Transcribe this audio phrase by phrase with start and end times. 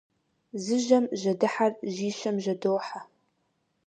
[0.63, 2.99] Зы жьэм жьэдыхьэр жьищэм жьэдохьэ.